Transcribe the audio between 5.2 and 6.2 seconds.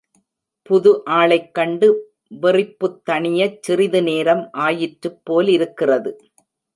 போலிருக்கிறது.